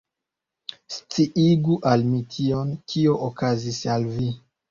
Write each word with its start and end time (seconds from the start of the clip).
Sciigu 0.95 1.75
al 1.91 2.07
mi 2.13 2.23
tion, 2.35 2.73
kio 2.93 3.13
okazis 3.27 3.79
al 3.97 4.11
vi. 4.17 4.35